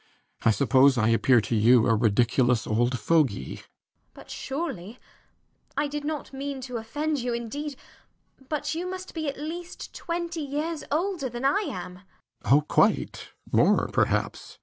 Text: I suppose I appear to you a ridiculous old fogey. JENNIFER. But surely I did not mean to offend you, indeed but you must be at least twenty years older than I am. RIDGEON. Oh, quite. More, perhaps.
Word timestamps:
I 0.43 0.49
suppose 0.49 0.97
I 0.97 1.09
appear 1.09 1.41
to 1.41 1.55
you 1.55 1.85
a 1.85 1.93
ridiculous 1.93 2.65
old 2.65 2.97
fogey. 2.97 3.57
JENNIFER. 3.57 3.65
But 4.15 4.31
surely 4.31 4.99
I 5.77 5.87
did 5.87 6.03
not 6.05 6.33
mean 6.33 6.59
to 6.61 6.77
offend 6.77 7.19
you, 7.19 7.35
indeed 7.35 7.75
but 8.49 8.73
you 8.73 8.89
must 8.89 9.13
be 9.13 9.29
at 9.29 9.37
least 9.37 9.93
twenty 9.93 10.41
years 10.41 10.83
older 10.89 11.29
than 11.29 11.45
I 11.45 11.61
am. 11.69 11.97
RIDGEON. 12.43 12.57
Oh, 12.57 12.61
quite. 12.61 13.27
More, 13.51 13.89
perhaps. 13.89 14.57